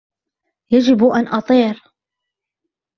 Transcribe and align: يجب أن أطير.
يجب 0.71 1.03
أن 1.03 1.27
أطير. 1.27 1.81